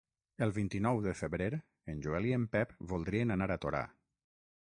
[0.43, 1.49] El vint-i-nou de febrer
[1.95, 3.85] en Joel i en Pep voldrien anar a Torà.